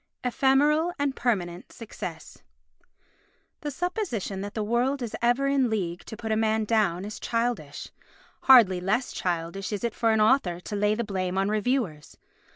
Ephemeral 0.23 0.91
and 0.97 1.15
Permanent 1.15 1.71
Success 1.71 2.39
The 3.59 3.69
supposition 3.69 4.41
that 4.41 4.55
the 4.55 4.63
world 4.63 5.03
is 5.03 5.15
ever 5.21 5.45
in 5.45 5.69
league 5.69 6.05
to 6.05 6.17
put 6.17 6.31
a 6.31 6.35
man 6.35 6.65
down 6.65 7.05
is 7.05 7.19
childish. 7.19 7.89
Hardly 8.45 8.81
less 8.81 9.13
childish 9.13 9.71
is 9.71 9.83
it 9.83 9.93
for 9.93 10.09
an 10.09 10.19
author 10.19 10.59
to 10.59 10.75
lay 10.75 10.95
the 10.95 11.03
blame 11.03 11.37
on 11.37 11.49
reviewers. 11.49 12.17